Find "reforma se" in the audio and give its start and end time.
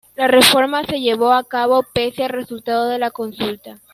0.27-0.99